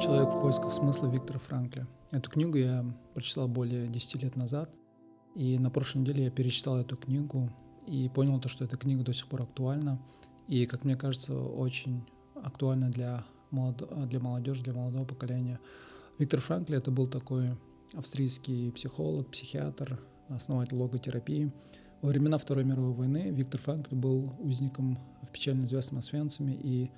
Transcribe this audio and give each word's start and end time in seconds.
«Человек 0.00 0.30
в 0.30 0.40
поисках 0.40 0.72
смысла» 0.72 1.08
Виктора 1.08 1.38
Франкля. 1.38 1.86
Эту 2.10 2.30
книгу 2.30 2.56
я 2.56 2.86
прочитал 3.12 3.48
более 3.48 3.86
10 3.86 4.22
лет 4.22 4.34
назад, 4.34 4.70
и 5.34 5.58
на 5.58 5.68
прошлой 5.68 5.98
неделе 5.98 6.24
я 6.24 6.30
перечитал 6.30 6.78
эту 6.78 6.96
книгу 6.96 7.50
и 7.86 8.08
понял 8.08 8.40
то, 8.40 8.48
что 8.48 8.64
эта 8.64 8.78
книга 8.78 9.04
до 9.04 9.12
сих 9.12 9.26
пор 9.26 9.42
актуальна, 9.42 10.00
и, 10.48 10.64
как 10.64 10.84
мне 10.84 10.96
кажется, 10.96 11.38
очень 11.38 12.02
актуальна 12.42 12.88
для, 12.90 13.26
молод... 13.50 14.08
для 14.08 14.20
молодежи, 14.20 14.64
для 14.64 14.72
молодого 14.72 15.04
поколения. 15.04 15.60
Виктор 16.18 16.40
Франкли 16.40 16.78
это 16.78 16.90
был 16.90 17.06
такой 17.06 17.58
австрийский 17.92 18.72
психолог, 18.72 19.30
психиатр, 19.30 20.00
основатель 20.30 20.76
логотерапии. 20.76 21.52
Во 22.00 22.08
времена 22.08 22.38
Второй 22.38 22.64
мировой 22.64 22.94
войны 22.94 23.30
Виктор 23.32 23.60
Франкли 23.60 23.96
был 23.96 24.34
узником 24.38 24.98
в 25.20 25.30
печально 25.30 25.66
известном 25.66 25.98
Освенциме, 25.98 26.54
и 26.54 26.90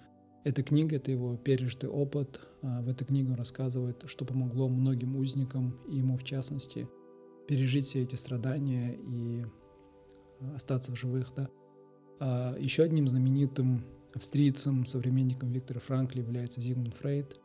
эта 0.45 0.63
книга, 0.63 0.97
это 0.97 1.11
его 1.11 1.37
пережитый 1.37 1.89
опыт. 1.89 2.41
А, 2.63 2.83
в 2.83 2.89
этой 2.89 3.05
книге 3.05 3.31
он 3.31 3.37
рассказывает, 3.37 4.03
что 4.07 4.25
помогло 4.25 4.69
многим 4.69 5.17
узникам, 5.17 5.79
и 5.89 5.97
ему 5.97 6.17
в 6.17 6.25
частности, 6.25 6.89
пережить 7.47 7.87
все 7.87 8.03
эти 8.03 8.15
страдания 8.15 8.95
и 8.95 9.45
а, 10.41 10.57
остаться 10.57 10.93
в 10.93 10.97
живых. 10.97 11.33
Да. 11.37 11.49
А, 12.21 12.57
еще 12.59 12.83
одним 12.83 13.07
знаменитым 13.09 13.85
австрийцем, 14.15 14.85
современником 14.85 15.53
Виктора 15.53 15.81
Франкли 15.81 16.21
является 16.21 16.61
Зигмунд 16.61 16.95
Фрейд. 16.95 17.41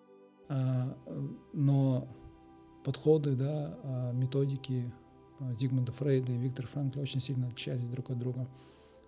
Но 1.53 2.07
подходы, 2.83 3.35
да, 3.35 4.11
методики 4.13 4.93
Зигмунда 5.57 5.91
Фрейда 5.93 6.31
и 6.31 6.37
Виктора 6.37 6.67
Франкля 6.67 7.01
очень 7.01 7.19
сильно 7.19 7.47
отличались 7.47 7.87
друг 7.87 8.11
от 8.11 8.19
друга. 8.19 8.49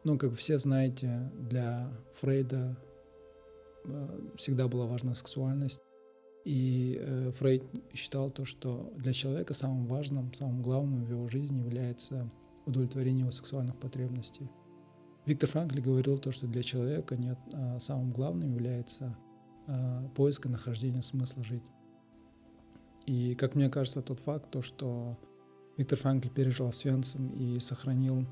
Ну, 0.03 0.17
как 0.17 0.31
вы 0.31 0.35
все 0.37 0.57
знаете, 0.57 1.31
для 1.37 1.91
Фрейда 2.19 2.77
всегда 4.35 4.67
была 4.67 4.85
важна 4.85 5.15
сексуальность. 5.15 5.81
И 6.45 6.97
э, 6.99 7.31
Фрейд 7.37 7.63
считал 7.93 8.31
то, 8.31 8.45
что 8.45 8.91
для 8.95 9.13
человека 9.13 9.53
самым 9.53 9.85
важным, 9.87 10.33
самым 10.33 10.61
главным 10.61 11.03
в 11.03 11.09
его 11.09 11.27
жизни 11.27 11.59
является 11.59 12.29
удовлетворение 12.65 13.21
его 13.21 13.31
сексуальных 13.31 13.77
потребностей. 13.77 14.49
Виктор 15.25 15.49
Франкли 15.49 15.81
говорил 15.81 16.17
то, 16.17 16.31
что 16.31 16.47
для 16.47 16.63
человека 16.63 17.17
нет, 17.17 17.37
а 17.53 17.79
самым 17.79 18.11
главным 18.11 18.51
является 18.51 19.17
поиск 20.15 20.47
и 20.47 20.49
нахождение 20.49 21.03
смысла 21.03 21.43
жить. 21.43 21.65
И, 23.05 23.35
как 23.35 23.53
мне 23.53 23.69
кажется, 23.69 24.01
тот 24.01 24.19
факт, 24.21 24.49
то, 24.49 24.63
что 24.63 25.19
Виктор 25.77 25.99
Франкли 25.99 26.29
пережил 26.29 26.67
Освенцим 26.67 27.29
и 27.29 27.59
сохранил 27.59 28.25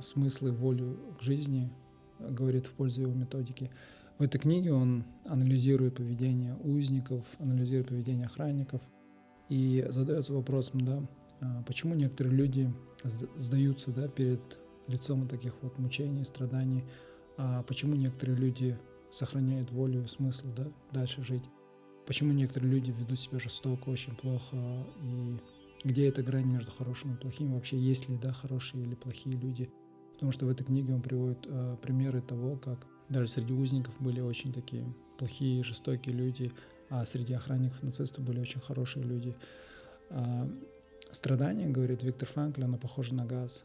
смысл 0.00 0.46
и 0.46 0.50
волю 0.50 0.98
к 1.18 1.22
жизни, 1.22 1.70
говорит 2.18 2.66
в 2.66 2.72
пользу 2.72 3.02
его 3.02 3.12
методики– 3.12 3.70
в 4.18 4.22
этой 4.22 4.38
книге 4.38 4.72
он 4.72 5.04
анализирует 5.24 5.96
поведение 5.96 6.56
узников, 6.56 7.24
анализирует 7.38 7.88
поведение 7.88 8.26
охранников 8.26 8.82
и 9.48 9.86
задается 9.90 10.32
вопросом, 10.32 10.80
да, 10.80 11.02
а, 11.40 11.62
почему 11.62 11.94
некоторые 11.94 12.34
люди 12.34 12.72
сдаются 13.36 13.92
да, 13.92 14.08
перед 14.08 14.58
лицом 14.88 15.28
таких 15.28 15.54
вот 15.62 15.78
мучений, 15.78 16.24
страданий, 16.24 16.84
а 17.36 17.62
почему 17.62 17.94
некоторые 17.94 18.36
люди 18.36 18.76
сохраняют 19.10 19.70
волю 19.70 20.02
и 20.04 20.08
смысл 20.08 20.48
да, 20.56 20.66
дальше 20.92 21.22
жить, 21.22 21.44
почему 22.06 22.32
некоторые 22.32 22.72
люди 22.72 22.90
ведут 22.90 23.20
себя 23.20 23.38
жестоко, 23.38 23.88
очень 23.88 24.16
плохо, 24.16 24.56
и 25.02 25.36
где 25.84 26.08
эта 26.08 26.24
грань 26.24 26.46
между 26.46 26.72
хорошим 26.72 27.14
и 27.14 27.16
плохим, 27.16 27.54
вообще 27.54 27.78
есть 27.78 28.08
ли 28.08 28.18
да, 28.20 28.32
хорошие 28.32 28.82
или 28.82 28.96
плохие 28.96 29.36
люди. 29.36 29.70
Потому 30.14 30.32
что 30.32 30.46
в 30.46 30.48
этой 30.48 30.64
книге 30.64 30.94
он 30.94 31.00
приводит 31.00 31.46
э, 31.46 31.76
примеры 31.80 32.20
того, 32.20 32.56
как 32.56 32.88
даже 33.08 33.28
среди 33.28 33.52
узников 33.52 34.00
были 34.00 34.20
очень 34.20 34.52
такие 34.52 34.84
плохие, 35.18 35.62
жестокие 35.62 36.14
люди, 36.14 36.52
а 36.90 37.04
среди 37.04 37.34
охранников 37.34 37.82
нацистов 37.82 38.24
были 38.24 38.40
очень 38.40 38.60
хорошие 38.60 39.04
люди. 39.04 39.36
А, 40.10 40.48
страдание, 41.10 41.68
говорит 41.68 42.02
Виктор 42.02 42.28
Франкли, 42.28 42.64
оно 42.64 42.78
похоже 42.78 43.14
на 43.14 43.24
газ. 43.24 43.64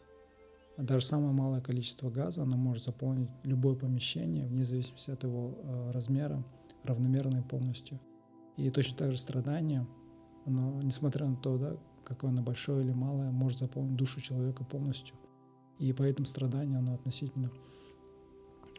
Даже 0.77 1.05
самое 1.05 1.33
малое 1.33 1.61
количество 1.61 2.09
газа, 2.09 2.41
оно 2.41 2.57
может 2.57 2.83
заполнить 2.83 3.29
любое 3.43 3.75
помещение, 3.75 4.47
вне 4.47 4.65
зависимости 4.65 5.11
от 5.11 5.23
его 5.23 5.55
э, 5.61 5.91
размера, 5.91 6.43
равномерно 6.83 7.37
и 7.37 7.41
полностью. 7.41 7.99
И 8.57 8.71
точно 8.71 8.97
так 8.97 9.11
же 9.11 9.17
страдание, 9.17 9.85
оно, 10.45 10.81
несмотря 10.81 11.27
на 11.27 11.35
то, 11.35 11.57
да, 11.57 11.77
какое 12.03 12.31
оно 12.31 12.41
большое 12.41 12.83
или 12.83 12.91
малое, 12.91 13.29
может 13.29 13.59
заполнить 13.59 13.95
душу 13.95 14.19
человека 14.19 14.63
полностью. 14.63 15.15
И 15.77 15.93
поэтому 15.93 16.25
страдание, 16.25 16.79
оно 16.79 16.95
относительно 16.95 17.51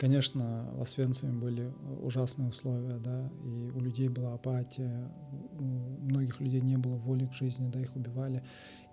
Конечно, 0.04 0.68
в 0.74 0.82
Освенциме 0.82 1.32
были 1.32 1.72
ужасные 2.02 2.50
условия, 2.50 2.98
да, 2.98 3.26
и 3.42 3.70
у 3.74 3.80
людей 3.80 4.10
была 4.10 4.34
апатия, 4.34 5.10
у 5.58 5.62
многих 5.62 6.42
людей 6.42 6.60
не 6.60 6.76
было 6.76 6.96
воли 6.96 7.24
к 7.24 7.32
жизни, 7.32 7.70
да, 7.72 7.80
их 7.80 7.96
убивали. 7.96 8.42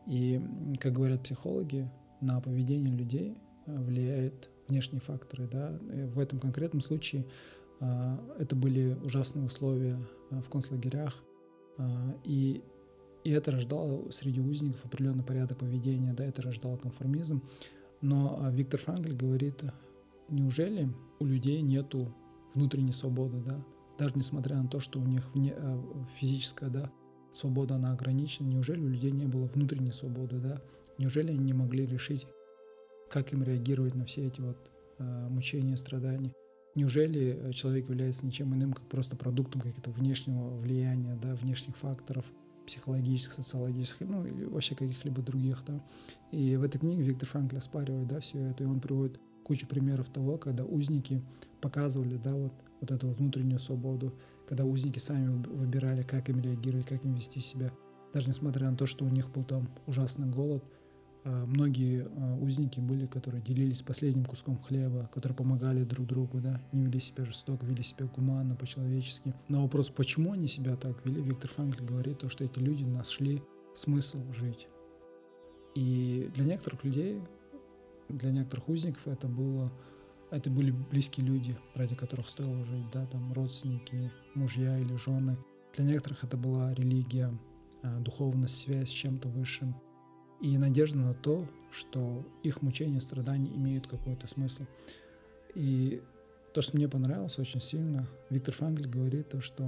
И, 0.08 0.42
как 0.80 0.94
говорят 0.94 1.24
психологи, 1.24 1.92
на 2.22 2.40
поведение 2.40 2.96
людей 2.96 3.36
э, 3.66 3.78
влияют 3.78 4.50
внешние 4.70 5.02
факторы, 5.02 5.50
да. 5.52 5.78
И 5.94 6.04
в 6.04 6.18
этом 6.18 6.40
конкретном 6.40 6.80
случае 6.80 7.26
а, 7.82 8.18
это 8.40 8.56
были 8.56 8.98
ужасные 9.04 9.46
условия 9.46 10.00
а, 10.30 10.42
в 10.42 10.48
концлагерях, 10.48 11.22
и 12.24 12.64
и 13.26 13.32
это 13.32 13.52
рождало 13.52 14.10
среди 14.12 14.40
узников 14.40 14.86
определенный 14.86 15.26
порядок 15.26 15.58
поведения, 15.58 16.14
да, 16.14 16.24
это 16.24 16.42
рождало 16.42 16.78
конформизм. 16.78 17.44
Но 18.00 18.48
Виктор 18.52 18.80
Франкль 18.80 19.12
говорит 19.12 19.62
неужели 20.32 20.92
у 21.20 21.26
людей 21.26 21.62
нету 21.62 22.14
внутренней 22.54 22.94
свободы, 22.94 23.42
да? 23.42 23.64
Даже 23.98 24.14
несмотря 24.16 24.58
на 24.58 24.68
то, 24.68 24.80
что 24.80 25.00
у 25.00 25.06
них 25.06 25.34
вне, 25.34 25.54
э, 25.56 25.84
физическая, 26.16 26.70
да, 26.70 26.92
свобода, 27.32 27.76
она 27.76 27.92
ограничена, 27.92 28.48
неужели 28.48 28.82
у 28.82 28.88
людей 28.88 29.12
не 29.12 29.26
было 29.26 29.46
внутренней 29.46 29.92
свободы, 29.92 30.40
да? 30.40 30.62
Неужели 30.98 31.32
они 31.32 31.40
не 31.40 31.54
могли 31.54 31.86
решить, 31.86 32.28
как 33.10 33.34
им 33.34 33.44
реагировать 33.44 33.96
на 33.96 34.06
все 34.06 34.28
эти 34.28 34.42
вот 34.42 34.58
э, 34.98 35.28
мучения, 35.30 35.78
страдания? 35.78 36.34
Неужели 36.74 37.38
э, 37.38 37.52
человек 37.52 37.90
является 37.90 38.26
ничем 38.26 38.54
иным, 38.56 38.74
как 38.74 38.88
просто 38.88 39.16
продуктом 39.16 39.62
какого-то 39.62 39.92
внешнего 39.92 40.58
влияния, 40.58 41.18
да, 41.22 41.36
внешних 41.36 41.76
факторов, 41.78 42.26
психологических, 42.66 43.34
социологических, 43.34 44.08
ну, 44.08 44.26
или 44.26 44.46
вообще 44.46 44.76
каких-либо 44.76 45.22
других, 45.22 45.64
да? 45.68 45.84
И 46.32 46.56
в 46.56 46.64
этой 46.64 46.80
книге 46.80 47.04
Виктор 47.04 47.28
Франкл 47.28 47.58
оспаривает, 47.58 48.08
да, 48.08 48.20
все 48.20 48.40
это, 48.40 48.64
и 48.64 48.68
он 48.68 48.80
приводит 48.80 49.20
кучу 49.52 49.68
примеров 49.68 50.08
того, 50.08 50.38
когда 50.38 50.64
узники 50.64 51.22
показывали, 51.60 52.16
да, 52.16 52.34
вот, 52.34 52.54
вот 52.80 52.90
эту 52.90 53.08
вот 53.08 53.18
внутреннюю 53.18 53.60
свободу, 53.60 54.14
когда 54.48 54.64
узники 54.64 54.98
сами 54.98 55.44
выбирали, 55.46 56.04
как 56.04 56.30
им 56.30 56.40
реагировать, 56.40 56.88
как 56.88 57.04
им 57.04 57.16
вести 57.16 57.42
себя. 57.42 57.70
Даже 58.14 58.30
несмотря 58.30 58.72
на 58.72 58.78
то, 58.78 58.86
что 58.86 59.04
у 59.04 59.10
них 59.10 59.30
был 59.30 59.44
там 59.44 59.68
ужасный 59.88 60.30
голод, 60.30 60.64
а, 61.26 61.46
многие 61.46 62.08
а, 62.16 62.38
узники 62.38 62.80
были, 62.80 63.08
которые 63.08 63.42
делились 63.44 63.82
последним 63.82 64.24
куском 64.24 64.58
хлеба, 64.58 65.10
которые 65.12 65.36
помогали 65.36 65.84
друг 65.84 66.08
другу, 66.08 66.40
да, 66.40 66.62
не 66.72 66.86
вели 66.86 67.02
себя 67.02 67.26
жестоко, 67.26 67.66
вели 67.66 67.84
себя 67.84 68.06
гуманно, 68.06 68.56
по-человечески. 68.56 69.34
На 69.50 69.62
вопрос, 69.64 69.90
почему 69.90 70.32
они 70.32 70.48
себя 70.48 70.78
так 70.78 71.06
вели, 71.06 71.22
Виктор 71.22 71.52
Франкл 71.52 71.84
говорит, 71.84 72.20
то, 72.20 72.30
что 72.30 72.46
эти 72.46 72.58
люди 72.60 72.86
нашли 72.86 73.44
смысл 73.76 74.20
жить. 74.32 74.70
И 75.76 76.32
для 76.36 76.46
некоторых 76.46 76.86
людей 76.86 77.22
для 78.12 78.32
некоторых 78.32 78.70
узников 78.70 79.08
это 79.08 79.28
было 79.28 79.72
это 80.32 80.50
были 80.50 80.72
близкие 80.72 81.26
люди, 81.26 81.58
ради 81.76 81.94
которых 81.94 82.30
стоило 82.30 82.64
жить, 82.64 82.86
да, 82.94 83.06
там 83.06 83.34
родственники, 83.34 84.12
мужья 84.34 84.80
или 84.80 84.96
жены. 84.96 85.38
Для 85.76 85.84
некоторых 85.84 86.24
это 86.24 86.38
была 86.38 86.74
религия, 86.74 87.38
а, 87.84 88.00
духовность, 88.00 88.58
связь 88.58 88.90
с 88.90 88.94
чем-то 88.94 89.28
высшим. 89.28 89.76
И 90.40 90.58
надежда 90.58 91.00
на 91.00 91.14
то, 91.14 91.46
что 91.70 92.26
их 92.44 92.62
мучения, 92.62 93.02
страдания 93.02 93.54
имеют 93.54 93.88
какой-то 93.88 94.26
смысл. 94.28 94.66
И 95.54 96.02
то, 96.54 96.62
что 96.62 96.78
мне 96.78 96.88
понравилось 96.88 97.38
очень 97.38 97.62
сильно, 97.62 98.08
Виктор 98.30 98.56
Франкль 98.56 98.88
говорит 98.88 99.30
то, 99.30 99.42
что 99.42 99.68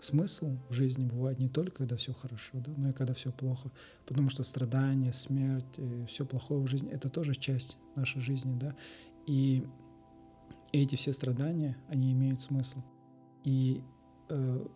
смысл 0.00 0.58
в 0.68 0.72
жизни 0.72 1.04
бывает 1.04 1.38
не 1.38 1.48
только, 1.48 1.78
когда 1.78 1.96
все 1.96 2.12
хорошо, 2.12 2.58
да, 2.60 2.72
но 2.76 2.90
и 2.90 2.92
когда 2.92 3.14
все 3.14 3.32
плохо. 3.32 3.70
Потому 4.06 4.30
что 4.30 4.42
страдания, 4.42 5.12
смерть, 5.12 5.80
все 6.08 6.26
плохое 6.26 6.60
в 6.60 6.66
жизни— 6.66 6.90
это 6.92 7.08
тоже 7.08 7.34
часть 7.34 7.76
нашей 7.94 8.20
жизни, 8.20 8.58
да. 8.58 8.74
И 9.26 9.66
эти 10.72 10.96
все 10.96 11.12
страдания, 11.12 11.76
они 11.88 12.12
имеют 12.12 12.42
смысл. 12.42 12.82
И, 13.44 13.82
э, 14.28 14.66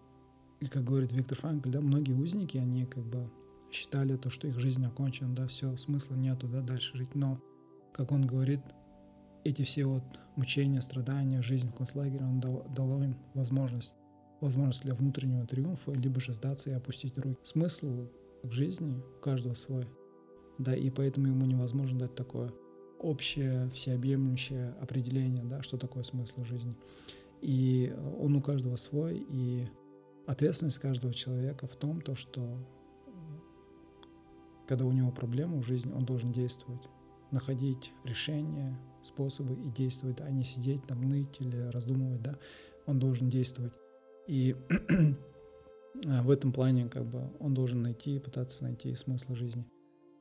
как 0.71 0.85
говорит 0.85 1.13
Виктор 1.13 1.39
Франкль, 1.39 1.71
да, 1.71 1.81
многие 1.81 2.13
узники, 2.13 2.57
они 2.57 2.87
как 2.87 3.05
бы 3.05 3.31
считали 3.71 4.17
то, 4.17 4.31
что 4.31 4.49
их 4.49 4.59
жизнь 4.59 4.85
окончена, 4.85 5.35
да, 5.35 5.47
все, 5.47 5.77
смысла 5.77 6.15
нету, 6.15 6.49
да, 6.49 6.61
дальше 6.61 6.97
жить. 6.97 7.15
Но, 7.15 7.41
как 7.93 8.13
он 8.13 8.27
говорит, 8.27 8.61
эти 9.45 9.63
все 9.63 9.85
вот 9.85 10.05
мучения, 10.37 10.81
страдания, 10.81 11.43
жизнь 11.43 11.69
в 11.69 11.75
концлагере, 11.75 12.25
он 12.25 12.41
дал, 12.41 12.67
дало 12.75 13.03
им 13.03 13.17
возможность 13.35 13.95
возможность 14.41 14.83
для 14.83 14.95
внутреннего 14.95 15.47
триумфа, 15.47 15.93
либо 15.93 16.21
же 16.21 16.33
сдаться 16.33 16.71
и 16.71 16.75
опустить 16.75 17.17
руки. 17.19 17.39
Смысл 17.43 18.09
к 18.43 18.51
жизни 18.51 19.03
у 19.19 19.21
каждого 19.21 19.55
свой. 19.55 19.87
Да, 20.59 20.75
и 20.75 20.91
поэтому 20.91 21.29
ему 21.29 21.47
невозможно 21.47 21.99
дать 22.01 22.15
такое 22.15 22.53
общее, 22.99 23.71
всеобъемлющее 23.71 24.75
определение, 24.81 25.45
да, 25.45 25.63
что 25.63 25.79
такое 25.79 26.03
смысл 26.03 26.45
жизни. 26.45 26.75
И 27.41 27.95
он 28.19 28.37
у 28.37 28.43
каждого 28.43 28.77
свой, 28.77 29.27
и 29.29 29.67
ответственность 30.27 30.79
каждого 30.79 31.15
человека 31.15 31.67
в 31.67 31.77
том, 31.77 32.03
то, 32.03 32.15
что 32.15 32.43
э, 33.07 33.11
когда 34.69 34.85
у 34.85 34.93
него 34.93 35.11
проблемы 35.11 35.61
в 35.61 35.67
жизни, 35.67 35.93
он 35.93 36.05
должен 36.05 36.33
действовать, 36.33 36.83
находить 37.31 37.93
решения, 38.05 38.79
способы 39.03 39.55
и 39.55 39.71
действовать, 39.71 40.21
а 40.21 40.31
не 40.31 40.45
сидеть 40.45 40.85
там, 40.87 41.01
ныть 41.01 41.41
или 41.41 41.57
раздумывать, 41.71 42.23
да, 42.23 42.39
он 42.87 42.99
должен 42.99 43.31
действовать. 43.31 43.73
И 44.27 44.57
а, 46.07 46.23
в 46.23 46.31
этом 46.31 46.53
плане 46.53 46.89
как 46.89 47.05
бы 47.07 47.31
он 47.39 47.55
должен 47.55 47.83
найти, 47.83 48.19
пытаться 48.19 48.65
найти 48.65 48.95
смысл 48.95 49.35
жизни. 49.35 49.65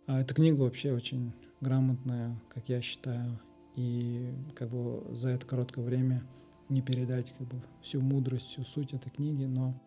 А 0.08 0.22
эта 0.22 0.34
книга 0.34 0.62
вообще 0.62 0.94
очень 0.94 1.34
грамотная, 1.62 2.42
как 2.50 2.68
я 2.70 2.82
считаю, 2.82 3.40
и 3.76 4.34
как 4.56 4.70
бы 4.70 5.16
за 5.16 5.30
это 5.30 5.46
короткое 5.46 5.86
время 5.86 6.24
не 6.68 6.82
передать 6.82 7.34
как 7.38 7.48
бы 7.48 7.62
всю 7.82 8.02
мудрость, 8.02 8.48
всю 8.48 8.64
суть 8.64 8.94
этой 8.94 9.10
книги, 9.10 9.46
но 9.46 9.80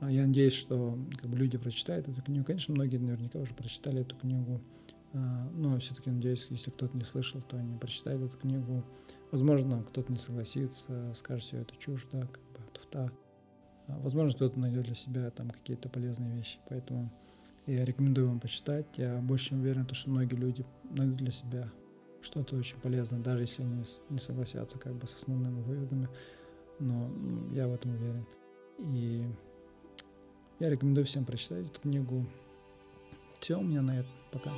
а, 0.00 0.10
я 0.10 0.26
надеюсь, 0.26 0.54
что 0.54 0.98
как 1.16 1.30
бы, 1.30 1.36
люди 1.36 1.56
прочитают 1.58 2.08
эту 2.08 2.22
книгу. 2.22 2.44
Конечно, 2.44 2.74
многие 2.74 2.98
наверняка 2.98 3.38
уже 3.38 3.54
прочитали 3.54 4.00
эту 4.00 4.16
книгу, 4.16 4.60
а, 5.12 5.50
но 5.54 5.78
все-таки 5.78 6.10
надеюсь, 6.10 6.46
если 6.50 6.70
кто-то 6.70 6.96
не 6.96 7.04
слышал, 7.04 7.40
то 7.42 7.56
они 7.56 7.78
прочитают 7.78 8.22
эту 8.22 8.36
книгу. 8.36 8.84
Возможно, 9.30 9.82
кто-то 9.84 10.12
не 10.12 10.18
согласится, 10.18 11.12
скажет, 11.14 11.44
все 11.44 11.58
это 11.58 11.76
чушь, 11.76 12.06
да, 12.10 12.22
как 12.22 12.42
бы 12.52 12.72
туфта. 12.72 13.12
А, 13.88 13.98
возможно, 13.98 14.34
кто-то 14.34 14.58
найдет 14.58 14.84
для 14.84 14.94
себя 14.94 15.30
там 15.30 15.50
какие-то 15.50 15.88
полезные 15.88 16.34
вещи. 16.34 16.58
Поэтому 16.68 17.10
я 17.66 17.84
рекомендую 17.84 18.28
вам 18.28 18.40
почитать. 18.40 18.86
Я 18.96 19.16
больше 19.18 19.50
чем 19.50 19.60
уверен, 19.60 19.86
что 19.92 20.10
многие 20.10 20.34
люди 20.34 20.64
найдут 20.84 21.16
для 21.16 21.30
себя 21.30 21.70
что-то 22.22 22.56
очень 22.56 22.78
полезное, 22.78 23.20
даже 23.20 23.40
если 23.40 23.62
они 23.62 23.84
не 24.08 24.18
согласятся 24.18 24.78
как 24.78 24.94
бы 24.94 25.06
с 25.06 25.14
основными 25.14 25.60
выводами. 25.62 26.08
Но 26.78 27.10
я 27.52 27.68
в 27.68 27.74
этом 27.74 27.94
уверен. 27.94 28.26
И 28.78 29.24
я 30.58 30.70
рекомендую 30.70 31.04
всем 31.06 31.24
прочитать 31.24 31.66
эту 31.66 31.80
книгу. 31.80 32.26
Все 33.40 33.58
у 33.58 33.62
меня 33.62 33.82
на 33.82 33.92
этом. 33.92 34.12
Пока. 34.30 34.50